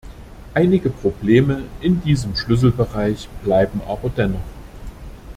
[0.55, 4.39] Einige Probleme in diesem Schlüsselbereich bleiben aber dennoch.